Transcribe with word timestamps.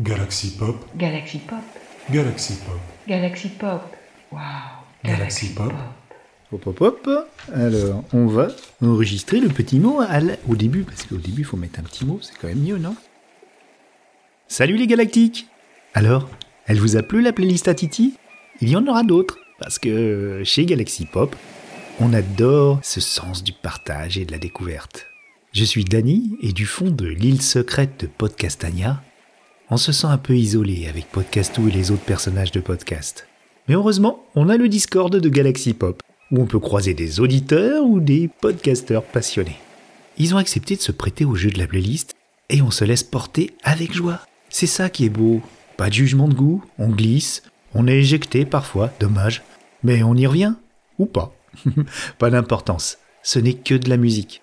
Galaxy 0.00 0.56
Pop, 0.56 0.76
Galaxy 0.96 1.38
Pop. 1.38 1.58
Galaxy 2.10 2.54
Pop, 2.64 2.78
Galaxy 3.06 3.48
Pop. 3.50 3.82
Waouh. 4.32 4.40
Galaxy 5.04 5.52
Pop. 5.54 5.72
Hop 6.52 6.66
hop 6.66 6.80
hop. 6.80 7.08
Alors, 7.54 8.02
on 8.12 8.26
va 8.26 8.48
enregistrer 8.82 9.40
le 9.40 9.48
petit 9.48 9.78
mot 9.78 10.00
à 10.00 10.20
la- 10.20 10.34
au 10.48 10.56
début, 10.56 10.82
parce 10.82 11.04
qu'au 11.04 11.16
début, 11.16 11.42
il 11.42 11.44
faut 11.44 11.56
mettre 11.56 11.78
un 11.80 11.82
petit 11.84 12.04
mot, 12.04 12.18
c'est 12.22 12.32
quand 12.40 12.48
même 12.48 12.62
mieux, 12.62 12.78
non? 12.78 12.96
Salut 14.48 14.76
les 14.76 14.86
galactiques 14.86 15.46
Alors, 15.94 16.28
elle 16.66 16.80
vous 16.80 16.96
a 16.96 17.02
plu 17.02 17.20
la 17.22 17.32
playlist 17.32 17.68
à 17.68 17.74
Titi? 17.74 18.14
Il 18.60 18.68
y 18.68 18.76
en 18.76 18.86
aura 18.86 19.02
d'autres, 19.04 19.38
parce 19.60 19.78
que 19.78 19.88
euh, 19.88 20.44
chez 20.44 20.64
Galaxy 20.66 21.06
Pop, 21.06 21.36
on 22.00 22.12
adore 22.14 22.80
ce 22.82 23.00
sens 23.00 23.44
du 23.44 23.52
partage 23.52 24.18
et 24.18 24.24
de 24.24 24.32
la 24.32 24.38
découverte. 24.38 25.06
Je 25.52 25.64
suis 25.64 25.84
Dany, 25.84 26.36
et 26.42 26.52
du 26.52 26.66
fond 26.66 26.90
de 26.90 27.06
l'île 27.06 27.42
secrète 27.42 28.00
de 28.00 28.06
Podcastania, 28.06 29.02
on 29.70 29.76
se 29.76 29.92
sent 29.92 30.08
un 30.08 30.18
peu 30.18 30.36
isolé 30.36 30.88
avec 30.88 31.10
Podcastou 31.10 31.68
et 31.68 31.70
les 31.70 31.92
autres 31.92 32.02
personnages 32.02 32.50
de 32.50 32.58
podcast. 32.58 33.28
Mais 33.68 33.74
heureusement, 33.74 34.24
on 34.34 34.48
a 34.48 34.56
le 34.56 34.68
Discord 34.68 35.14
de 35.14 35.28
Galaxy 35.28 35.74
Pop, 35.74 36.02
où 36.32 36.40
on 36.40 36.46
peut 36.46 36.58
croiser 36.58 36.92
des 36.92 37.20
auditeurs 37.20 37.84
ou 37.84 38.00
des 38.00 38.28
podcasteurs 38.40 39.04
passionnés. 39.04 39.60
Ils 40.18 40.34
ont 40.34 40.38
accepté 40.38 40.74
de 40.74 40.80
se 40.80 40.90
prêter 40.90 41.24
au 41.24 41.36
jeu 41.36 41.50
de 41.50 41.58
la 41.58 41.68
playlist, 41.68 42.14
et 42.48 42.62
on 42.62 42.72
se 42.72 42.84
laisse 42.84 43.04
porter 43.04 43.54
avec 43.62 43.94
joie. 43.94 44.18
C'est 44.48 44.66
ça 44.66 44.90
qui 44.90 45.04
est 45.04 45.10
beau. 45.10 45.40
Pas 45.76 45.88
de 45.88 45.94
jugement 45.94 46.26
de 46.26 46.34
goût, 46.34 46.64
on 46.78 46.88
glisse, 46.88 47.44
on 47.72 47.86
est 47.86 47.98
éjecté 47.98 48.44
parfois, 48.44 48.92
dommage, 48.98 49.44
mais 49.84 50.02
on 50.02 50.16
y 50.16 50.26
revient, 50.26 50.54
ou 50.98 51.06
pas. 51.06 51.32
pas 52.18 52.30
d'importance, 52.30 52.98
ce 53.22 53.38
n'est 53.38 53.54
que 53.54 53.76
de 53.76 53.88
la 53.88 53.96
musique. 53.96 54.42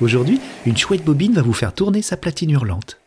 Aujourd'hui, 0.00 0.40
une 0.64 0.76
chouette 0.76 1.04
bobine 1.04 1.34
va 1.34 1.42
vous 1.42 1.52
faire 1.52 1.74
tourner 1.74 2.02
sa 2.02 2.16
platine 2.16 2.52
hurlante. 2.52 3.00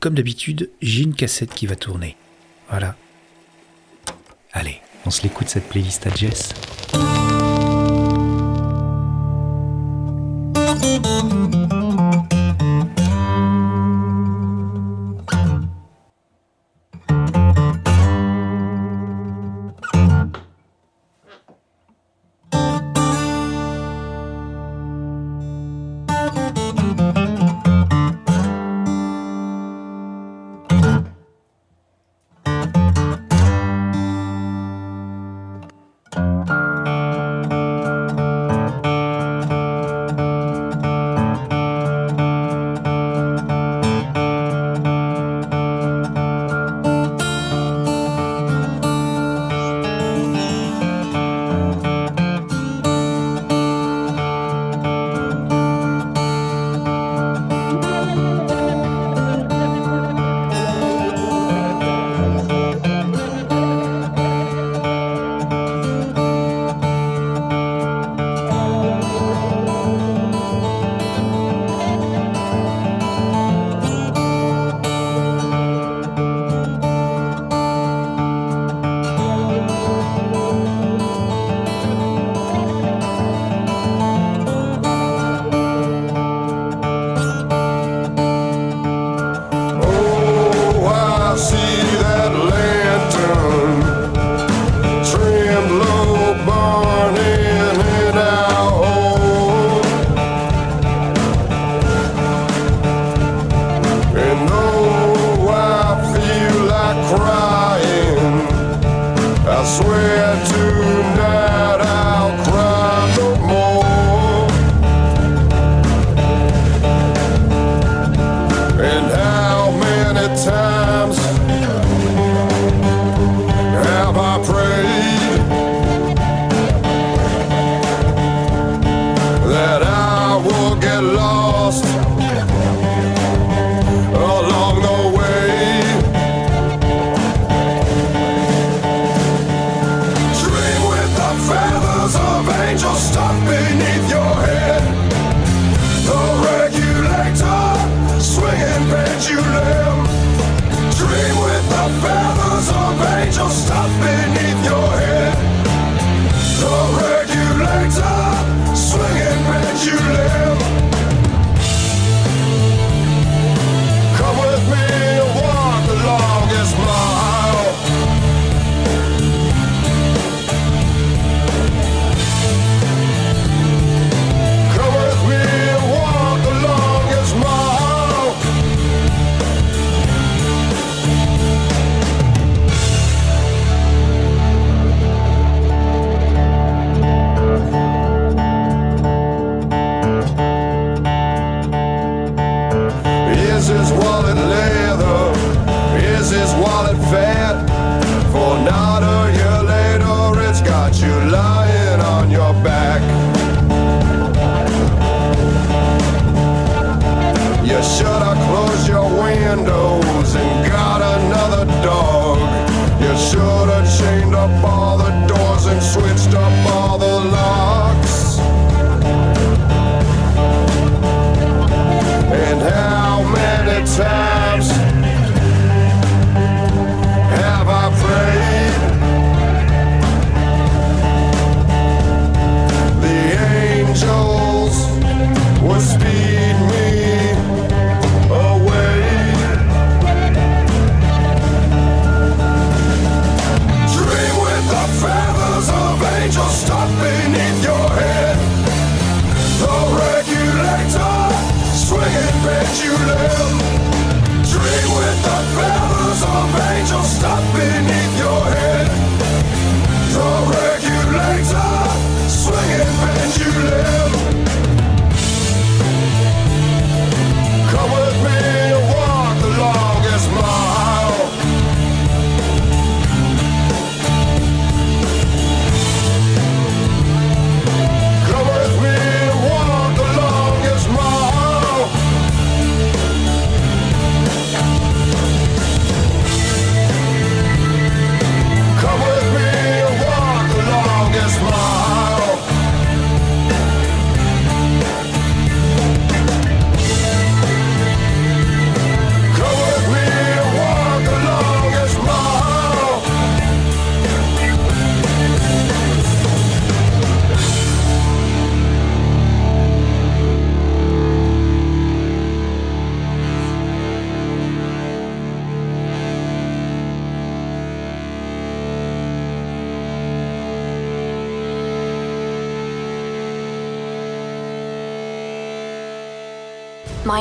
Comme 0.00 0.14
d'habitude, 0.14 0.70
j'ai 0.80 1.02
une 1.02 1.14
cassette 1.14 1.54
qui 1.54 1.66
va 1.66 1.76
tourner. 1.76 2.16
Voilà. 2.68 2.96
Allez, 4.52 4.80
on 5.06 5.10
se 5.10 5.22
l'écoute 5.22 5.48
cette 5.48 5.68
playlist 5.68 6.06
à 6.06 6.14
Jess. 6.14 6.52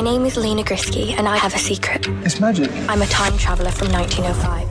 My 0.01 0.09
name 0.09 0.25
is 0.25 0.35
Lena 0.35 0.63
Grisky, 0.63 1.11
and 1.15 1.27
I 1.27 1.37
have 1.37 1.53
a 1.53 1.59
secret. 1.59 2.07
It's 2.25 2.39
magic. 2.39 2.71
I'm 2.89 3.03
a 3.03 3.05
time 3.05 3.37
traveler 3.37 3.69
from 3.69 3.91
1905. 3.91 4.70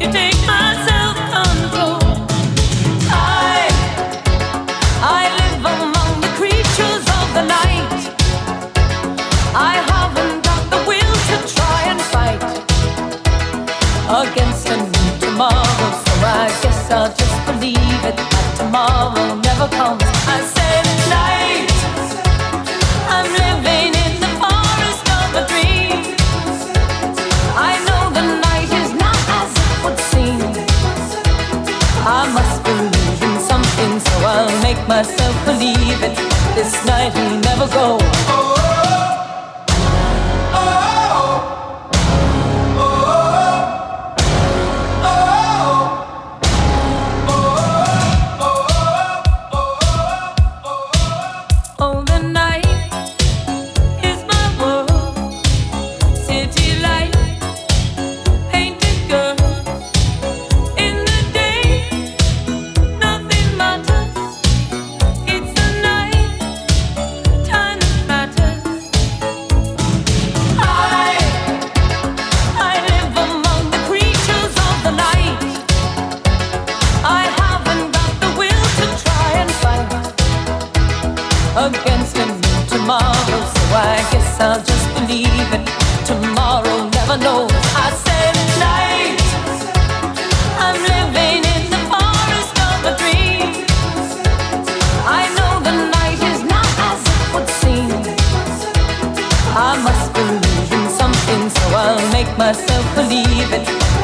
You 0.00 0.10
take 0.10 0.34
my 0.46 0.69
believe. 35.60 36.00
This 36.54 36.84
night 36.86 37.14
will 37.14 37.38
never 37.40 37.66
go 37.68 37.99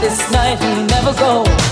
this 0.09 0.31
night 0.31 0.61
will 0.61 0.85
never 0.87 1.13
go. 1.15 1.66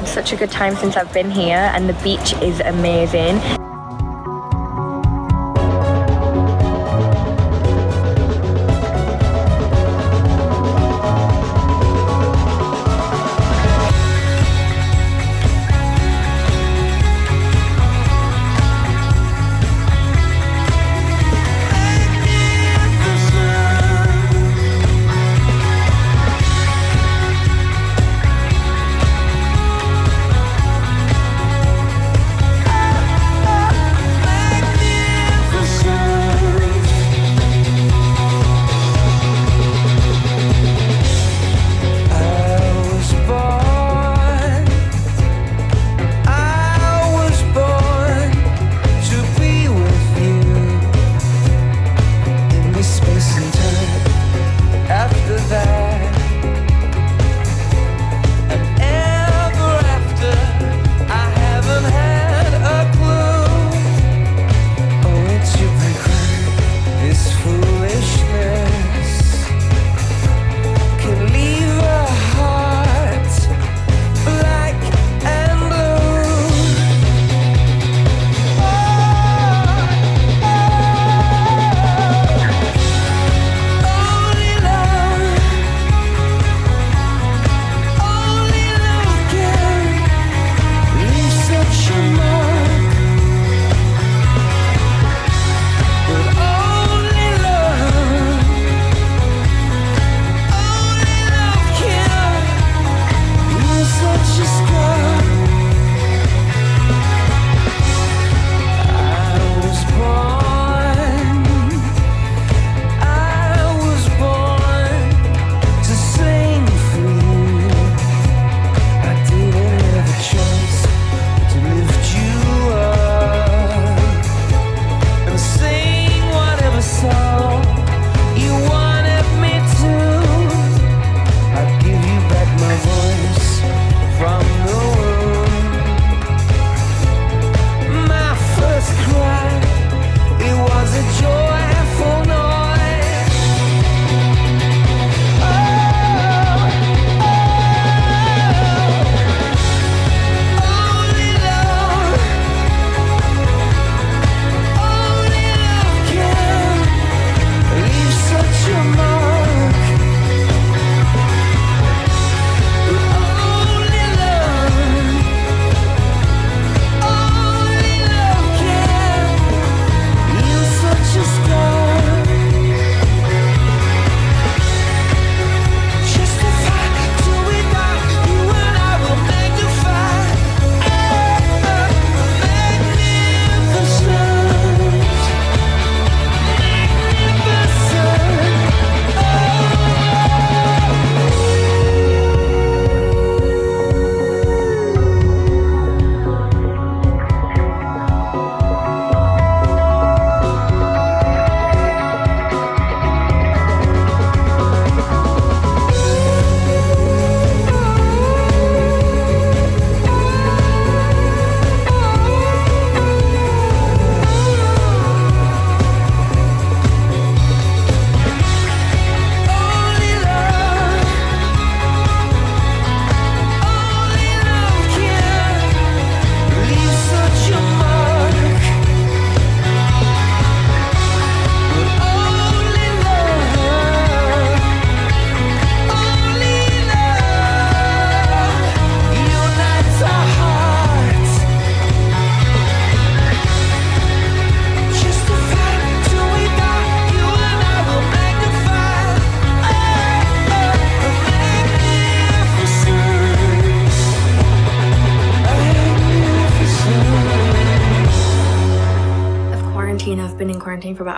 had 0.00 0.08
such 0.08 0.32
a 0.32 0.36
good 0.36 0.50
time 0.50 0.74
since 0.76 0.96
I've 0.96 1.12
been 1.12 1.30
here 1.30 1.70
and 1.74 1.86
the 1.86 1.92
beach 2.02 2.32
is 2.42 2.60
amazing. 2.60 3.69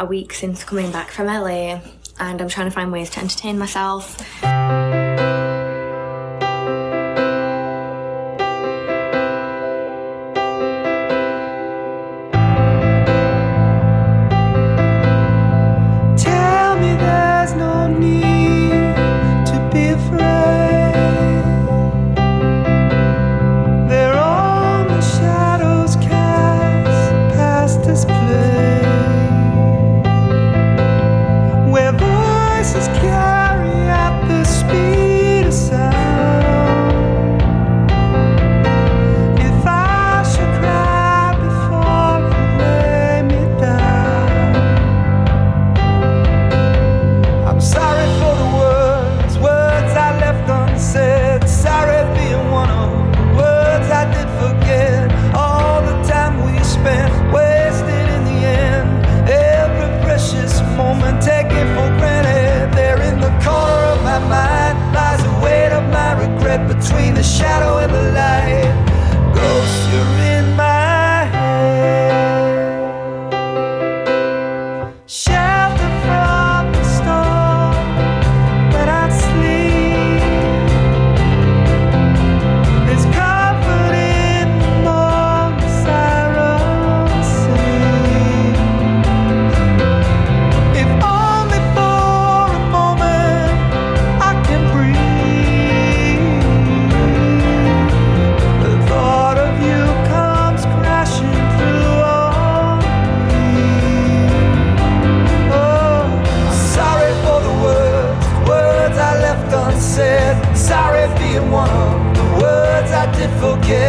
a 0.02 0.04
week 0.04 0.34
since 0.34 0.64
coming 0.64 0.90
back 0.90 1.10
from 1.12 1.26
LA 1.26 1.80
and 2.18 2.42
I'm 2.42 2.48
trying 2.48 2.66
to 2.66 2.74
find 2.74 2.90
ways 2.90 3.08
to 3.10 3.20
entertain 3.20 3.56
myself. 3.56 4.20
forget 113.40 113.81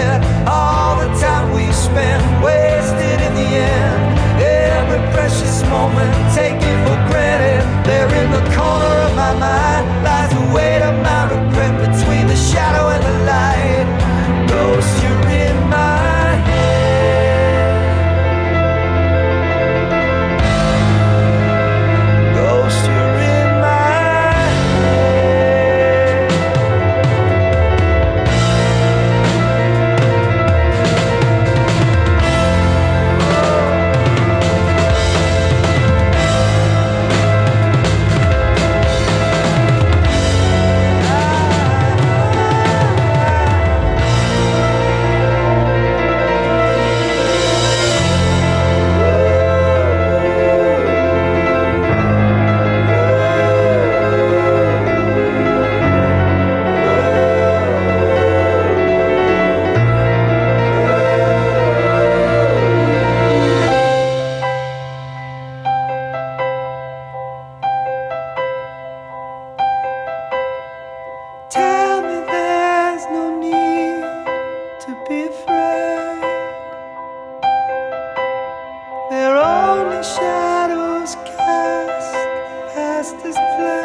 this 83.23 83.35
place. 83.35 83.82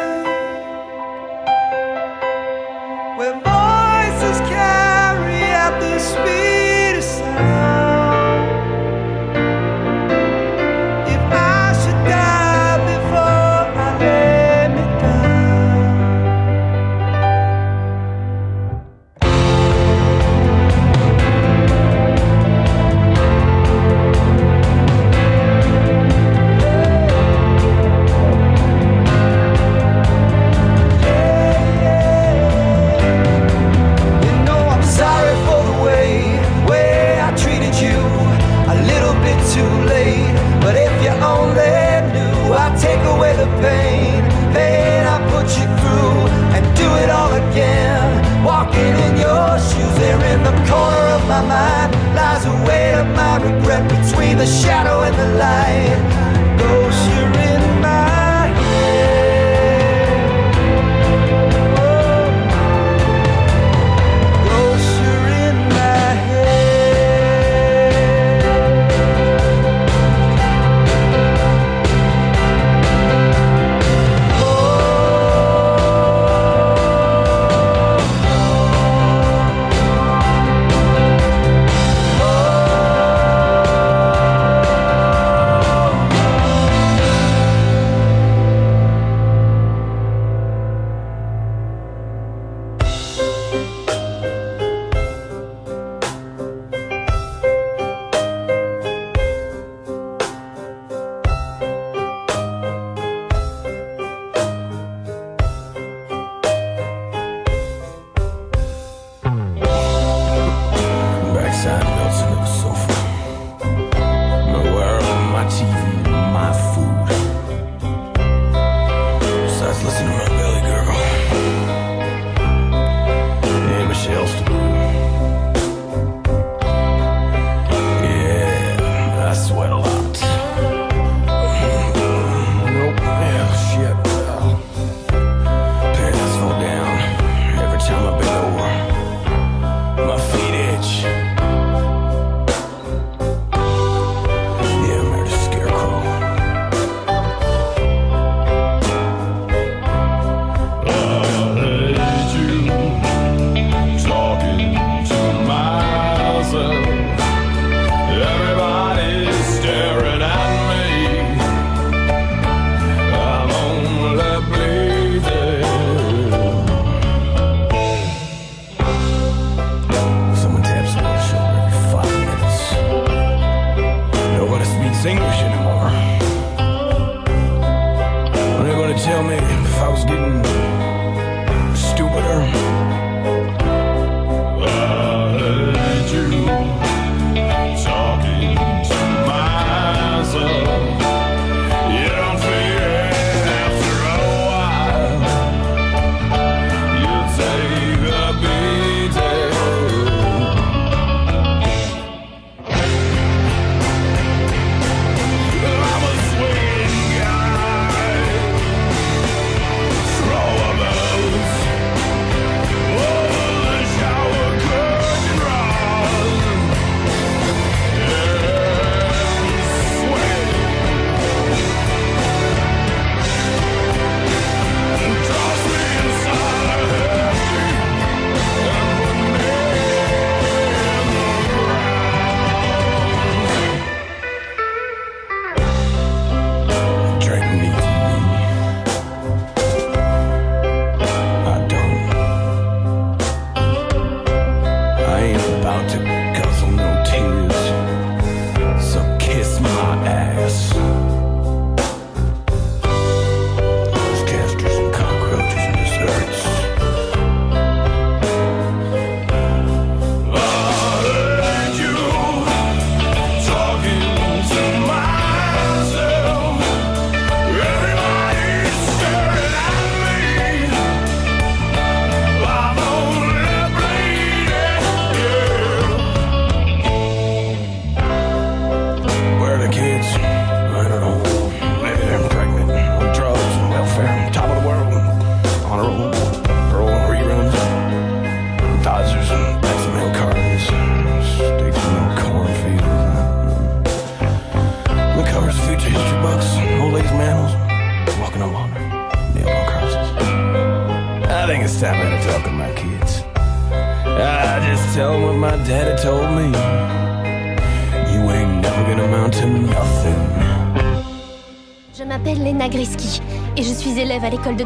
English 175.05 175.41
anymore. 175.41 175.98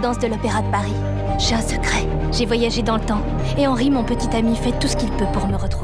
de 0.03 0.27
l'Opéra 0.27 0.61
de 0.61 0.69
Paris. 0.69 0.93
J'ai 1.39 1.55
un 1.55 1.61
secret. 1.61 2.05
J'ai 2.33 2.45
voyagé 2.45 2.81
dans 2.81 2.97
le 2.97 3.05
temps. 3.05 3.21
Et 3.57 3.65
Henri, 3.65 3.89
mon 3.89 4.03
petit 4.03 4.35
ami, 4.35 4.53
fait 4.53 4.77
tout 4.77 4.87
ce 4.89 4.97
qu'il 4.97 5.09
peut 5.11 5.25
pour 5.31 5.47
me 5.47 5.55
retrouver. 5.55 5.82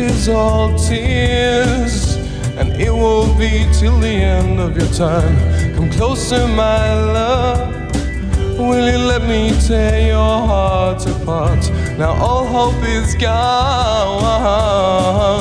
is 0.00 0.28
all 0.28 0.76
tears, 0.78 2.16
and 2.58 2.72
it 2.80 2.90
will 2.90 3.32
be 3.38 3.66
till 3.78 3.98
the 3.98 4.08
end 4.08 4.58
of 4.58 4.76
your 4.76 4.88
time. 4.92 5.36
Come 5.76 5.90
closer, 5.90 6.46
my 6.48 6.94
love. 6.94 7.76
Will 8.58 8.88
you 8.90 8.98
let 8.98 9.22
me 9.22 9.52
tear 9.66 10.08
your 10.08 10.46
heart 10.46 11.06
apart? 11.06 11.70
Now 11.98 12.12
all 12.12 12.46
hope 12.46 12.82
is 12.84 13.14
gone, 13.14 13.36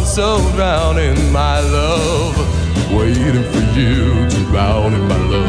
so 0.05 0.39
drown 0.55 0.97
in 0.97 1.31
my 1.31 1.59
love. 1.59 2.37
Waiting 2.91 3.43
for 3.51 3.63
you 3.77 4.27
to 4.29 4.39
drown 4.51 4.93
in 4.93 5.07
my 5.07 5.17
love. 5.17 5.48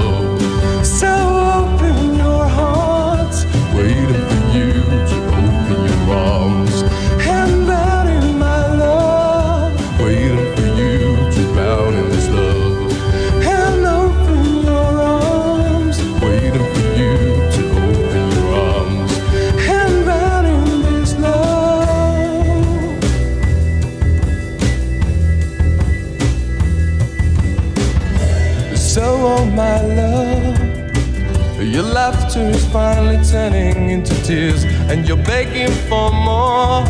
finally 32.73 33.19
turning 33.25 33.91
into 33.91 34.15
tears, 34.23 34.65
and 34.91 35.07
you're 35.07 35.25
begging 35.25 35.73
for 35.89 36.13
more. 36.13 36.85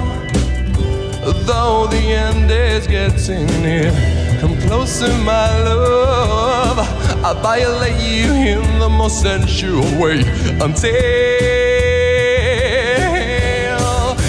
Though 1.46 1.86
the 1.86 1.96
end 1.96 2.50
is 2.50 2.86
getting 2.86 3.46
near, 3.62 3.90
come 4.40 4.58
closer, 4.62 5.08
my 5.24 5.62
love. 5.62 6.78
I 7.24 7.32
violate 7.42 8.00
you 8.00 8.32
in 8.32 8.78
the 8.78 8.88
most 8.88 9.22
sensual 9.22 9.88
way 10.00 10.20
until 10.60 10.92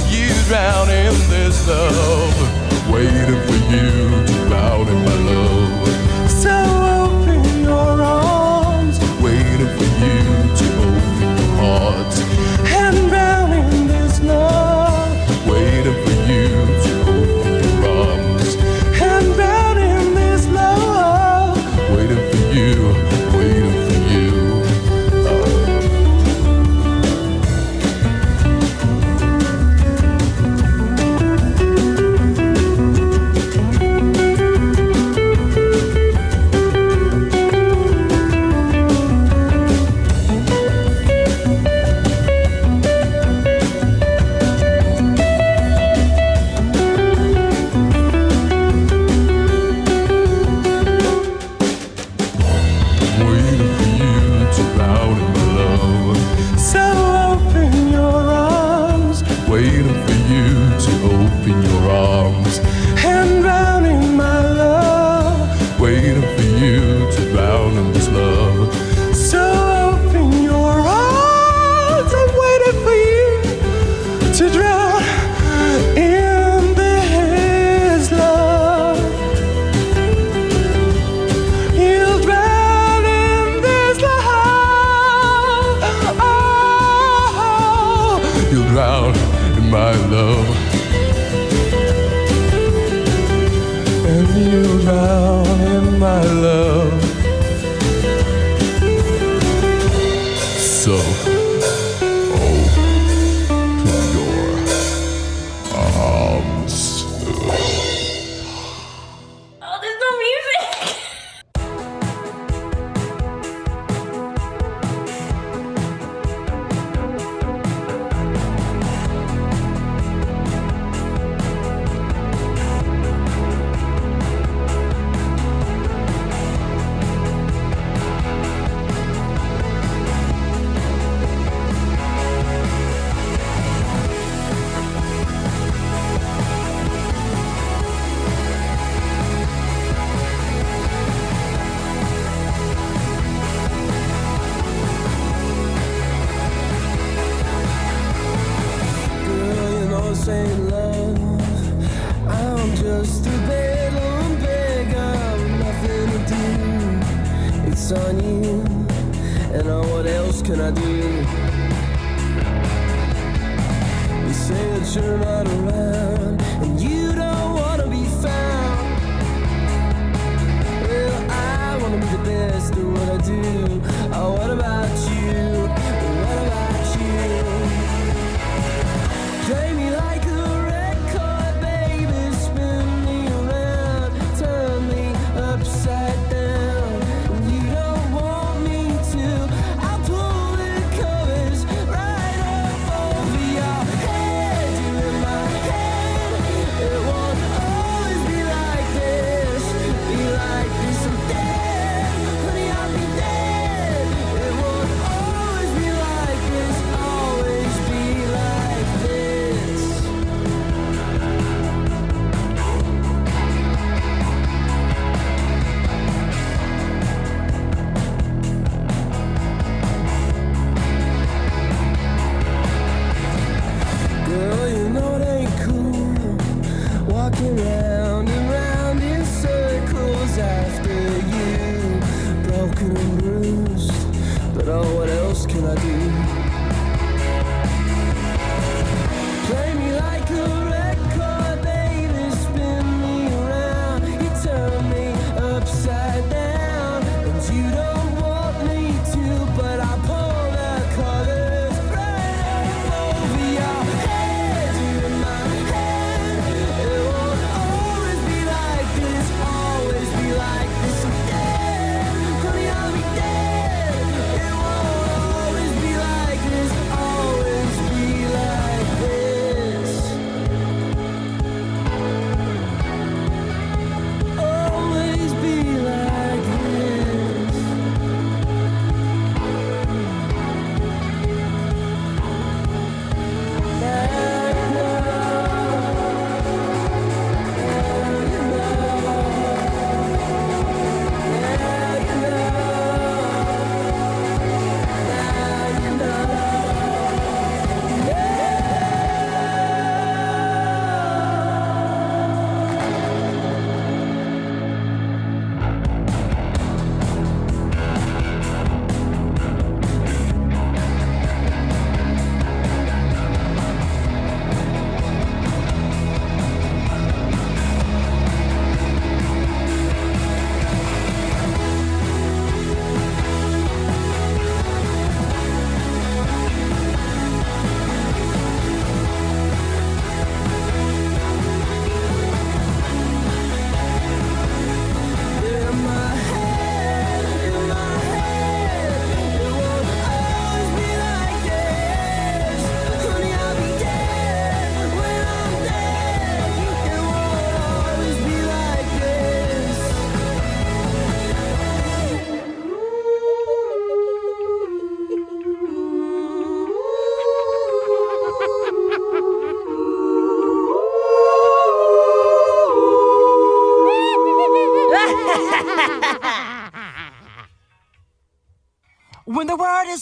you 0.09 0.29
drown 0.47 0.89
in 0.89 1.15
this 1.29 1.67
love, 1.67 2.89
waiting 2.89 3.41
for 3.45 3.57
you 3.71 3.89
to 4.25 4.33
drown 4.47 4.87
in 4.87 4.99
my 5.05 5.15
love. 5.31 5.60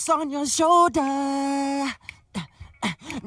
On 0.10 0.30
your 0.32 0.46
shoulder, 0.46 1.94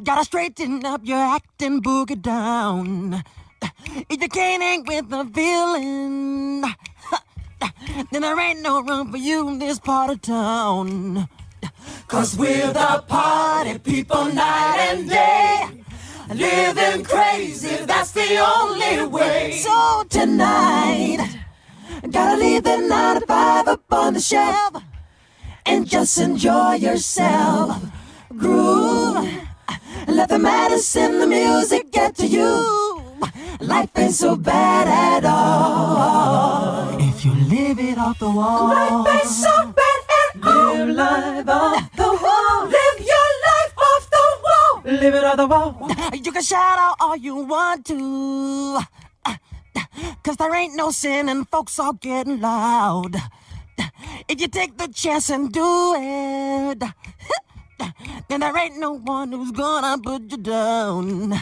gotta 0.03 0.25
straighten 0.25 0.85
up 0.85 1.01
your 1.05 1.19
acting 1.19 1.81
boogie 1.81 2.21
down. 2.21 3.23
If 4.09 4.21
you 4.21 4.29
can't 4.29 4.63
hang 4.63 4.85
with 4.85 5.09
the 5.09 5.25
villain, 5.25 6.63
then 8.11 8.23
there 8.23 8.39
ain't 8.41 8.63
no 8.63 8.83
room 8.83 9.13
for 9.13 9.17
you 9.17 9.49
in 9.49 9.59
this 9.59 9.79
part 9.79 10.11
of 10.11 10.23
town. 10.23 11.29
Cause 12.09 12.37
we're 12.37 12.73
the 12.73 13.05
party 13.07 13.79
people 13.79 14.25
night 14.27 14.79
and 14.91 15.09
day. 15.09 15.85
Living 16.35 17.05
crazy, 17.05 17.85
that's 17.85 18.13
the 18.13 18.39
only 18.39 19.07
way. 19.07 19.53
So 19.53 20.05
tonight, 20.09 21.29
gotta 22.11 22.41
leave 22.41 22.65
the 22.65 22.79
9 22.79 23.21
to 23.21 23.27
5 23.27 23.69
up 23.69 23.93
on 23.93 24.15
the 24.15 24.21
shelf 24.21 24.83
and 25.67 25.87
just 25.89 26.19
enjoy 26.19 26.75
yourself. 26.75 27.83
Groove. 28.37 29.29
Let 30.09 30.29
the 30.29 30.39
medicine, 30.39 31.19
the 31.19 31.27
music 31.27 31.93
get 31.93 32.17
to 32.17 32.27
you. 32.27 33.03
Life 33.61 33.91
ain't 33.97 34.15
so 34.15 34.37
bad 34.37 34.89
at 34.89 35.25
all. 35.25 36.99
If 36.99 37.25
you 37.25 37.33
live 37.35 37.79
it 37.79 37.99
off 37.99 38.19
the 38.19 38.31
wall. 38.31 38.69
Life 38.69 39.15
ain't 39.15 39.29
so 39.31 39.67
bad 39.67 40.01
at 40.21 40.45
all. 40.45 40.75
Live 40.75 40.97
life 40.97 41.49
off 41.49 41.97
the 41.97 42.03
wall. 42.03 42.67
Live 42.67 42.99
your 42.99 43.29
life 43.47 43.75
off 43.79 44.11
the 44.11 44.25
wall. 44.45 44.83
Live 44.85 45.15
it 45.15 45.25
off 45.25 45.37
the 45.37 45.47
wall. 45.47 45.91
You 46.15 46.33
can 46.33 46.43
shout 46.43 46.79
out 46.79 46.97
all 47.01 47.17
you 47.17 47.37
want 47.37 47.87
to. 47.87 48.81
Cause 50.25 50.37
there 50.37 50.55
ain't 50.55 50.77
no 50.77 50.91
sin 50.91 51.29
and 51.29 51.49
folks 51.49 51.79
are 51.79 51.93
getting 51.95 52.41
loud. 52.41 53.17
If 54.29 54.41
you 54.41 54.49
take 54.49 54.77
the 54.77 54.89
chance 54.89 55.31
and 55.31 55.53
do 55.53 55.95
it, 55.97 56.83
then 58.29 58.41
there 58.41 58.57
ain't 58.57 58.79
no 58.79 58.93
one 58.93 59.33
who's 59.33 59.53
gonna 59.53 59.99
put 60.03 60.31
you 60.31 60.39
down. 60.39 61.35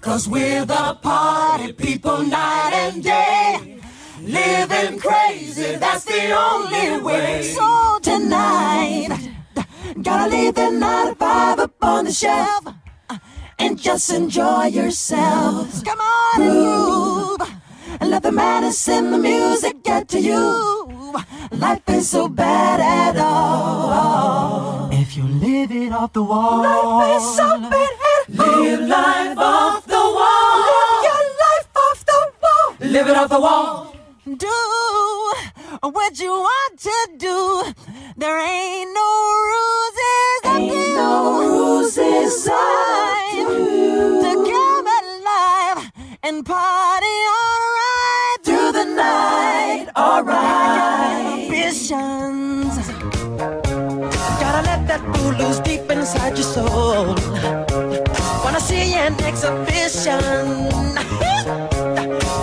Cause 0.00 0.28
we're 0.28 0.64
the 0.64 0.98
party 1.02 1.72
people 1.72 2.22
night 2.22 2.72
and 2.74 3.02
day. 3.02 3.80
Living 4.22 4.98
crazy, 4.98 5.76
that's 5.76 6.04
the 6.04 6.32
only 6.32 7.02
way. 7.02 7.42
So 7.42 7.98
tonight, 8.02 9.08
gotta 10.02 10.30
leave 10.30 10.54
the 10.54 10.70
9 10.70 11.06
to 11.08 11.14
5 11.14 11.58
up 11.58 11.72
on 11.82 12.04
the 12.06 12.12
shelf 12.12 12.66
and 13.58 13.78
just 13.78 14.10
enjoy 14.12 14.66
yourself. 14.66 15.84
Come 15.84 16.00
on, 16.00 16.36
groove. 16.36 17.52
And 18.00 18.10
let 18.10 18.22
the 18.22 18.32
madness 18.32 18.88
and 18.88 19.12
the 19.12 19.18
music 19.18 19.82
get 19.82 20.08
to 20.08 20.20
you. 20.20 20.75
Life 21.52 21.82
is 21.88 22.08
so 22.08 22.28
bad 22.28 22.80
at 22.80 23.16
all. 23.22 24.90
If 24.92 25.16
you 25.16 25.24
live 25.24 25.70
it 25.72 25.92
off 25.92 26.12
the 26.12 26.22
wall, 26.22 26.62
life 26.62 27.08
ain't 27.10 27.22
so 27.22 27.60
bad 27.70 27.90
at 28.12 28.40
all. 28.40 28.60
Live 28.62 28.80
life 28.88 29.38
off 29.38 29.86
the 29.86 29.94
wall. 29.94 30.58
Live 30.68 31.02
your 31.08 31.22
life 31.44 31.68
off 31.84 32.04
the 32.10 32.20
wall. 32.42 32.76
Live 32.80 33.08
it 33.08 33.16
off 33.16 33.28
the 33.30 33.40
wall. 33.40 33.96
Do 34.36 34.56
what 35.82 36.18
you 36.18 36.30
want 36.30 36.80
to 36.80 37.08
do. 37.16 37.72
There 38.16 38.38
ain't 38.40 38.92
no 38.94 39.10
rules 39.52 39.98
up 40.44 40.58
to 40.58 40.64
you. 40.64 40.96
No 40.96 41.40
rules 41.40 41.96
inside 41.98 43.46
to 44.22 44.32
come 44.50 44.86
alive 44.86 45.92
and 46.22 46.44
party 46.44 47.16
alright 47.40 48.38
through 48.42 48.72
the 48.72 48.84
night. 48.84 49.86
Alright. 49.96 50.35
Inside 56.06 56.38
your 56.38 56.46
soul. 56.46 57.06
Wanna 58.44 58.60
see 58.60 58.94
an 58.94 59.14
exhibition. 59.24 60.20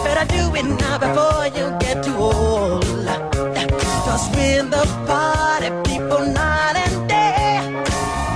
Better 0.04 0.26
do 0.36 0.44
it 0.60 0.66
now 0.82 0.98
before 0.98 1.46
you 1.58 1.66
get 1.80 2.04
too 2.04 2.18
old. 2.18 2.84
Cause 4.06 4.28
when 4.36 4.70
the 4.70 4.84
party 5.08 5.70
people 5.90 6.26
night 6.26 6.76
and 6.86 7.08
day 7.08 7.62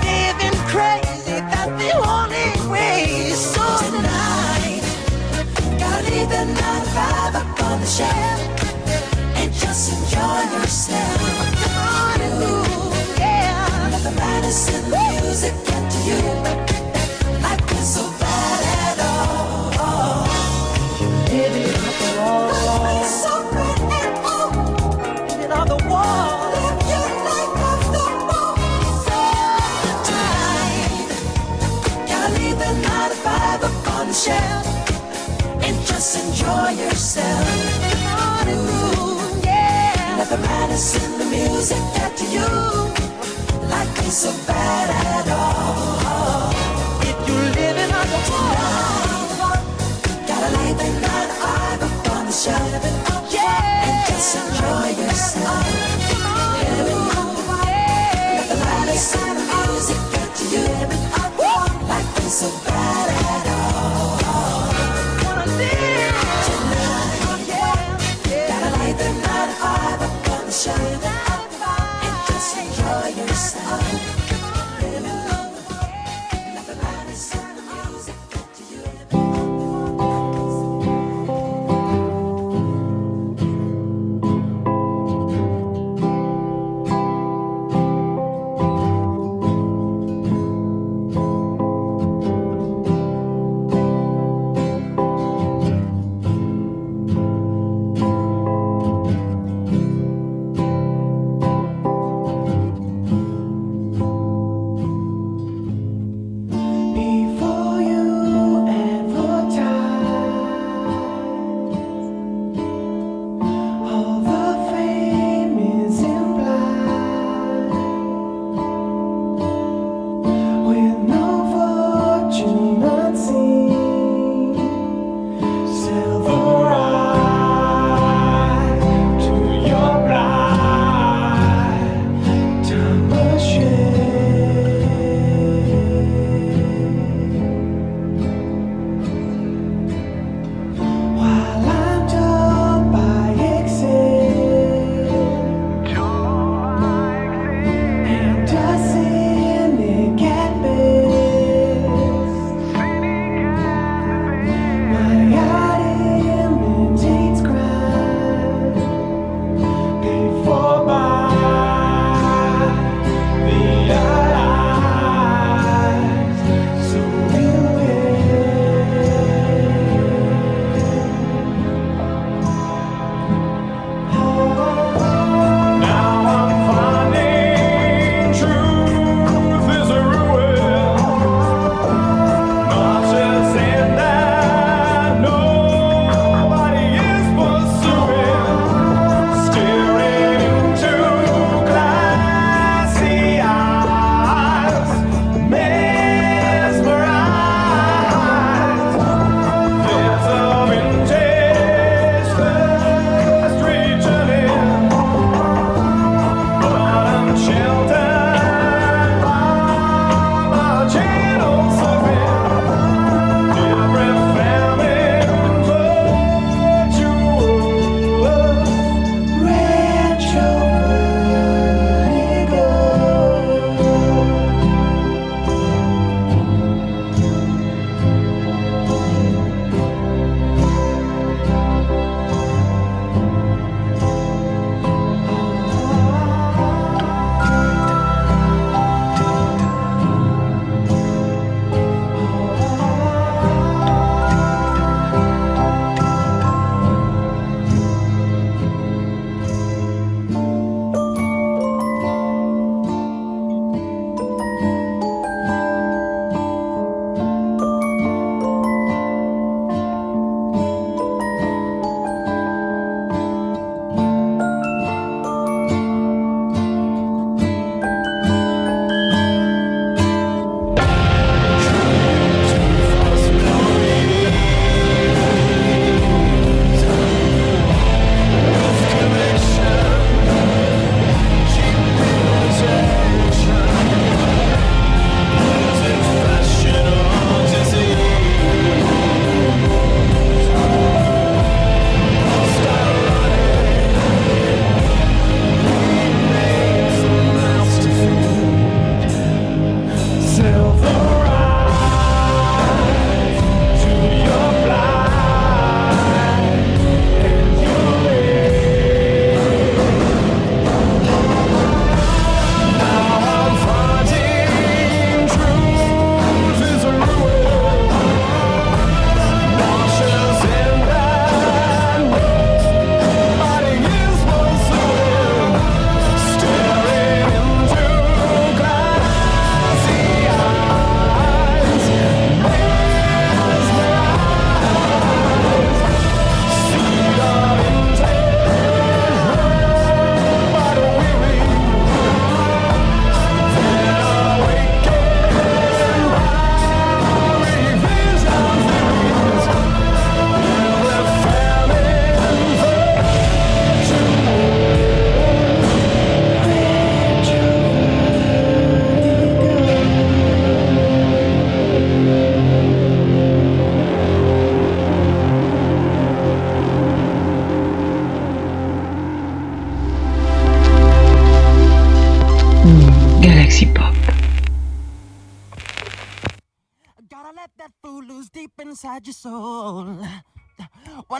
living 0.07 0.57
crazy, 0.71 1.37
that's 1.51 1.73
the 1.81 1.91
only 2.15 2.47
way. 2.71 3.31
So 3.35 3.65
tonight, 3.91 4.81
gotta 5.77 6.03
leave 6.09 6.29
the 6.29 6.45
nine 6.45 6.83
to 6.83 6.89
five 6.95 7.35
up 7.35 7.63
on 7.63 7.81
the 7.81 7.85
shelf 7.85 8.46
music 41.57 41.81
to 42.15 42.25
you. 42.35 42.49
Life 43.67 44.03
ain't 44.03 44.13
so 44.13 44.31
bad 44.45 44.87
at 45.09 45.27
all. 45.41 46.51
If 47.01 47.17
you're 47.27 47.49
living 47.59 47.91
on 47.99 48.07
the 48.13 48.21
wall, 48.29 49.57
gotta 50.29 50.49
lay 50.55 50.71
the 50.79 50.87
nine 51.01 51.27
to 51.29 51.35
five 51.41 51.81
up 51.81 52.11
on 52.15 52.25
the 52.27 52.31
shelf. 52.31 52.83
Yeah. 53.33 53.87
And 53.87 54.07
just 54.07 54.35
enjoy 54.37 55.01
yourself. 55.01 55.96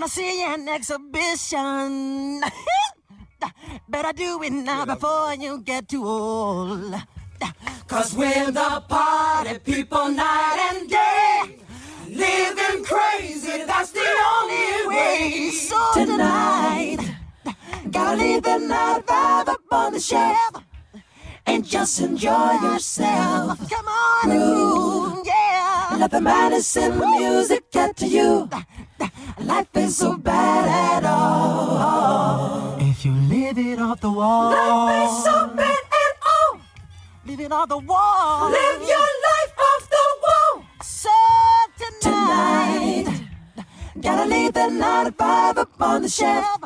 Wanna 0.08 0.16
see 0.16 0.40
you 0.42 0.54
in 0.54 0.70
exhibition. 0.70 2.40
Better 3.90 4.14
do 4.14 4.42
it 4.42 4.54
now 4.54 4.86
before 4.86 5.34
you 5.34 5.60
get 5.60 5.90
too 5.90 6.08
old. 6.08 6.96
Cause 7.90 8.16
we're 8.16 8.50
the 8.50 8.82
party 8.88 9.60
people 9.60 10.08
night 10.08 10.72
and 10.72 10.90
day. 10.90 11.58
Living 12.08 12.86
crazy, 12.86 13.66
that's 13.66 13.92
the 13.92 14.08
only 14.32 14.88
way. 14.88 15.50
So 15.52 15.78
tonight, 15.94 17.00
gotta 17.92 18.16
leave 18.16 18.44
the 18.44 18.60
night 18.60 19.06
vibe 19.06 19.50
up 19.50 19.60
on 19.72 19.92
the 19.92 20.00
shelf 20.00 20.64
and 21.46 21.66
just 21.68 22.00
enjoy 22.00 22.54
yourself. 22.62 23.60
Come 23.70 23.88
on, 23.88 24.30
groove, 24.30 25.26
yeah. 25.26 25.98
Let 26.00 26.12
the 26.12 26.22
madness 26.22 26.74
the 26.76 26.92
music 26.92 27.70
get 27.72 27.98
to 27.98 28.08
you. 28.08 28.50
Life 29.40 29.68
is 29.76 29.98
so 29.98 30.18
bad 30.18 30.68
at 30.68 31.06
all. 31.06 32.78
If 32.80 33.06
you 33.06 33.14
live 33.14 33.58
it 33.58 33.80
off 33.80 34.02
the 34.02 34.12
wall. 34.12 34.52
Life 34.52 35.10
is 35.10 35.24
so 35.24 35.48
bad 35.56 35.84
at 36.04 36.14
all. 36.34 36.60
Live 37.26 37.40
it 37.40 37.52
off 37.52 37.70
the 37.70 37.78
wall. 37.78 38.50
Live 38.50 38.82
your 38.82 39.10
life 39.30 39.54
off 39.70 39.90
the 39.90 40.08
wall. 40.24 40.66
So 40.82 41.10
tonight, 42.02 43.06
gotta 44.02 44.26
leave 44.30 44.54
the 44.54 44.70
night 44.70 45.18
vibe 45.18 45.58
up 45.58 45.82
on 45.82 46.02
the 46.02 46.10
shelf 46.10 46.62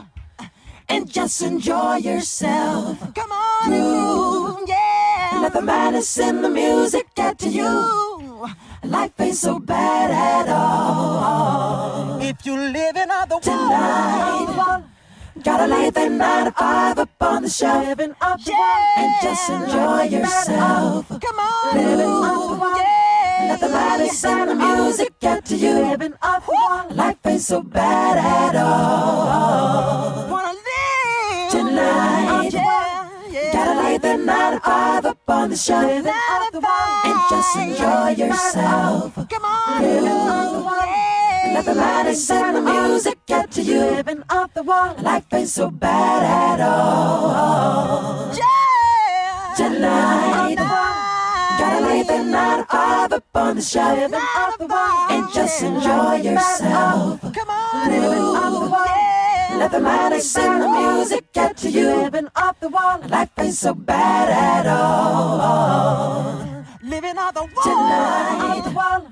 and 0.90 1.10
just 1.10 1.42
enjoy 1.42 1.96
yourself. 1.98 3.00
Come 3.14 3.32
on, 3.32 3.70
groove, 3.70 4.68
yeah. 4.68 5.40
Let 5.42 5.54
the 5.54 5.62
madness 5.62 6.18
in 6.18 6.42
the 6.42 6.50
music 6.50 7.08
get 7.16 7.40
to 7.40 7.50
you. 7.50 8.11
Life 8.84 9.12
ain't 9.20 9.36
so 9.36 9.60
bad 9.60 10.10
at 10.10 10.50
all. 10.50 12.20
If 12.20 12.44
you're 12.46 12.58
living 12.58 13.12
on 13.12 13.30
the 13.30 13.39
tonight, 13.39 14.84
gotta 15.44 15.68
lay 15.68 15.89
the 15.92 16.10
night 16.10 16.52
five 16.56 16.98
up 16.98 17.10
on 17.22 17.44
the 17.44 17.50
shelf 17.50 18.00
and 18.00 18.16
just 19.22 19.50
enjoy 19.50 20.04
yourself. 20.04 21.08
Come 21.08 21.39
on, 21.39 21.74
groove, 21.74 22.60
yeah. 22.78 23.48
Let 23.50 23.60
the 23.60 23.70
madness 23.70 24.24
in 24.24 24.48
the 24.48 24.56
music 24.56 25.20
get 25.20 25.46
to 25.46 25.56
you. 25.56 25.74
Living 25.74 26.14
up 26.22 26.44
Life 26.89 27.18
ain't 27.26 27.42
so 27.42 27.62
bad 27.62 28.18
at 28.18 28.56
all. 28.56 30.30
Wanna 30.32 30.54
live 30.54 31.52
tonight. 31.52 32.54
Oh, 32.56 33.52
gotta 33.54 33.74
lay 33.82 33.98
the 33.98 34.18
night 34.18 34.64
five 34.64 35.06
up 35.06 35.21
on 35.42 35.50
the 35.50 35.56
shelf 35.56 35.89
and 35.89 37.20
just 37.30 37.58
enjoy 37.58 38.10
yourself. 38.10 39.16
Come 39.16 39.46
on, 39.46 39.82
yeah. 39.82 41.54
Let 41.56 41.66
the 41.66 41.76
madness 41.76 42.30
and 42.30 42.58
the 42.58 42.62
music 42.62 43.18
get 43.26 43.50
to 43.52 43.62
you. 43.64 43.80
Living 43.80 44.24
off 44.30 44.54
the 44.54 44.62
wall. 44.62 44.96
Life 45.02 45.26
ain't 45.34 45.50
so 45.50 45.72
bad 45.72 46.22
at 46.24 46.60
all. 46.62 48.32
Yeah. 48.36 49.54
Tonight. 49.58 50.58
Gotta 51.60 51.86
lay 51.86 52.04
the 52.04 52.24
night 52.24 52.66
five 52.70 53.12
up 53.12 53.26
on 53.34 53.56
the 53.56 53.62
shelf 53.64 54.14
and 55.10 55.34
just 55.34 55.64
enjoy 55.64 56.16
yourself. 56.18 57.22
Come 57.22 57.50
on, 57.50 57.92
yeah. 57.92 59.21
Let 59.62 59.74
the 59.74 59.80
madness 59.80 60.36
and 60.38 60.64
the 60.64 60.70
music 60.70 61.32
get 61.34 61.55
to 61.57 61.70
you. 61.70 61.86
Living 61.86 62.28
off 62.36 62.59
the 62.59 62.68
wall, 62.68 62.99
life 63.07 63.30
ain't 63.38 63.53
so 63.53 63.76
bad 63.76 64.28
at 64.28 64.66
all. 64.66 66.66
Living 66.82 67.16
off 67.16 67.36
the 67.36 67.41
wall, 67.41 67.62
tonight. 67.62 69.03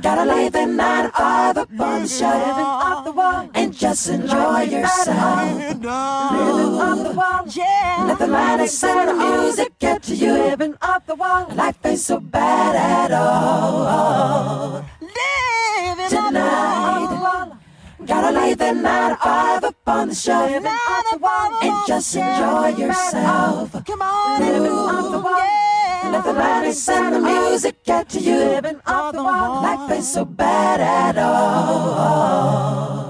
Gotta 0.00 0.24
lay 0.24 0.48
the 0.48 0.64
night 0.64 1.10
five 1.12 1.58
up 1.58 1.68
on 1.78 2.00
the 2.00 2.08
shelf 2.08 2.46
Living 2.46 2.64
off 2.64 3.04
the 3.04 3.12
wall 3.12 3.50
and 3.52 3.74
just 3.74 4.08
enjoy 4.08 4.62
yourself. 4.62 5.52
Living 5.52 5.84
off 5.84 7.06
the 7.06 7.12
wall, 7.12 7.44
yeah. 7.48 8.04
Let 8.08 8.18
the 8.20 8.26
madness 8.26 8.82
and 8.82 9.08
the 9.10 9.14
music 9.14 9.78
get 9.78 10.02
to 10.04 10.14
you. 10.14 10.32
Living 10.32 10.76
off 10.80 11.04
the 11.04 11.14
wall, 11.14 11.46
life 11.54 11.76
ain't 11.84 11.98
so 11.98 12.20
bad 12.20 12.74
at 12.74 13.12
all. 13.12 14.82
Living 15.02 16.08
tonight. 16.08 17.59
Gotta 18.06 18.30
lay 18.32 18.54
the 18.54 18.72
night 18.72 19.18
five 19.22 19.64
up 19.64 19.76
on 19.86 20.08
the 20.08 20.14
shelf 20.14 20.50
and 20.50 21.86
just 21.86 22.16
enjoy 22.16 22.68
yourself. 22.68 23.72
Come 23.84 24.02
on, 24.02 24.40
living 24.40 24.72
off 24.72 25.12
the 25.12 25.20
wall. 25.20 26.12
Let 26.12 26.24
the 26.24 26.32
madness 26.32 26.88
and 26.88 27.14
the 27.14 27.20
music 27.20 27.84
get 27.84 28.08
to 28.10 28.20
you. 28.20 28.36
Living 28.36 28.80
off 28.86 29.14
the 29.14 29.22
wall. 29.22 29.62
Life 29.62 29.90
ain't 29.92 30.04
so 30.04 30.24
bad 30.24 30.80
at 30.80 31.18
all. 31.18 33.09